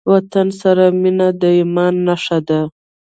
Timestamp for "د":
1.41-1.43